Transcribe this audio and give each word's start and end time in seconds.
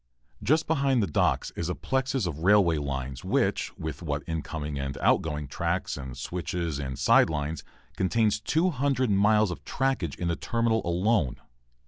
Just 0.41 0.65
behind 0.65 1.03
the 1.03 1.05
docks 1.05 1.51
is 1.55 1.69
a 1.69 1.75
plexus 1.75 2.25
of 2.25 2.39
railway 2.39 2.79
lines 2.79 3.23
which, 3.23 3.67
what 3.77 3.99
with 4.07 4.23
incoming 4.27 4.79
and 4.79 4.97
outgoing 4.97 5.47
tracks 5.47 5.95
and 5.95 6.17
switches 6.17 6.79
and 6.79 6.97
side 6.97 7.29
lines, 7.29 7.63
contains 7.95 8.39
200 8.39 9.11
miles 9.11 9.51
of 9.51 9.63
trackage 9.63 10.15
in 10.17 10.27
the 10.27 10.35
terminal 10.35 10.83
alone. 10.87 11.35